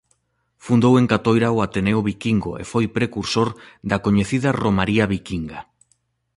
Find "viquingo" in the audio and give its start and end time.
2.07-2.51